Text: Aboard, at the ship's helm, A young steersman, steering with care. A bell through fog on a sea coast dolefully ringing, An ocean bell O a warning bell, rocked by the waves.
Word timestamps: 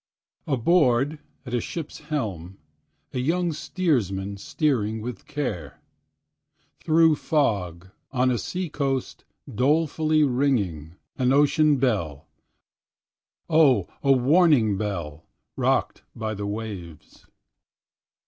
Aboard, 0.47 1.19
at 1.45 1.51
the 1.51 1.61
ship's 1.61 1.99
helm, 1.99 2.57
A 3.13 3.19
young 3.19 3.53
steersman, 3.53 4.35
steering 4.37 4.99
with 4.99 5.27
care. 5.27 5.73
A 5.75 5.75
bell 5.77 5.83
through 6.79 7.15
fog 7.17 7.87
on 8.11 8.31
a 8.31 8.39
sea 8.39 8.67
coast 8.67 9.25
dolefully 9.47 10.23
ringing, 10.23 10.95
An 11.19 11.31
ocean 11.31 11.77
bell 11.77 12.27
O 13.47 13.87
a 14.01 14.11
warning 14.11 14.75
bell, 14.75 15.27
rocked 15.55 16.01
by 16.15 16.33
the 16.33 16.47
waves. 16.47 17.27